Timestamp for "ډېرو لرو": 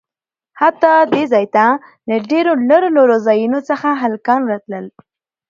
2.29-2.89